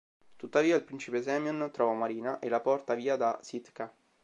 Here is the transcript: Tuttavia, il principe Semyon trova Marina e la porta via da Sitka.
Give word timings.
Tuttavia, 0.35 0.75
il 0.77 0.81
principe 0.83 1.21
Semyon 1.21 1.69
trova 1.71 1.93
Marina 1.93 2.39
e 2.39 2.49
la 2.49 2.59
porta 2.59 2.95
via 2.95 3.17
da 3.17 3.37
Sitka. 3.43 3.93